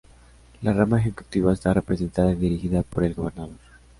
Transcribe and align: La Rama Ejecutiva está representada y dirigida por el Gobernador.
La 0.63 0.73
Rama 0.73 0.99
Ejecutiva 0.99 1.53
está 1.53 1.75
representada 1.75 2.31
y 2.31 2.35
dirigida 2.35 2.81
por 2.81 3.03
el 3.03 3.13
Gobernador. 3.13 3.57